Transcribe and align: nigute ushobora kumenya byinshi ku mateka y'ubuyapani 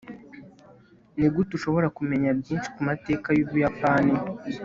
nigute 1.17 1.51
ushobora 1.57 1.87
kumenya 1.97 2.29
byinshi 2.39 2.67
ku 2.75 2.79
mateka 2.87 3.27
y'ubuyapani 3.37 4.13